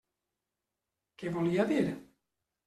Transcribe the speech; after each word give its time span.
Què 1.19 1.35
volia 1.35 1.67
dir? 1.73 1.85